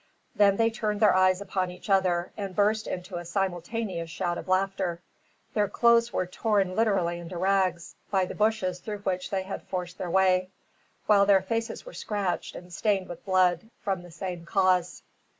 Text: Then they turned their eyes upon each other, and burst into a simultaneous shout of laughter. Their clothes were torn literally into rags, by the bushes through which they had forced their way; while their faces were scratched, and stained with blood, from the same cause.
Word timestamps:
Then 0.33 0.57
they 0.57 0.71
turned 0.71 0.99
their 0.99 1.13
eyes 1.13 1.41
upon 1.41 1.69
each 1.69 1.87
other, 1.87 2.31
and 2.35 2.55
burst 2.55 2.87
into 2.87 3.17
a 3.17 3.23
simultaneous 3.23 4.09
shout 4.09 4.39
of 4.39 4.47
laughter. 4.47 4.99
Their 5.53 5.67
clothes 5.67 6.11
were 6.11 6.25
torn 6.25 6.75
literally 6.75 7.19
into 7.19 7.37
rags, 7.37 7.93
by 8.09 8.25
the 8.25 8.33
bushes 8.33 8.79
through 8.79 9.01
which 9.03 9.29
they 9.29 9.43
had 9.43 9.61
forced 9.61 9.99
their 9.99 10.09
way; 10.09 10.49
while 11.05 11.27
their 11.27 11.43
faces 11.43 11.85
were 11.85 11.93
scratched, 11.93 12.55
and 12.55 12.73
stained 12.73 13.09
with 13.09 13.23
blood, 13.25 13.69
from 13.83 14.01
the 14.01 14.09
same 14.09 14.43
cause. 14.43 15.03